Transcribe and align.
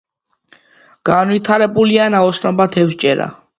განვითარებულია 1.09 2.09
ნაოსნობა, 2.17 2.69
თევზჭერა. 2.79 3.33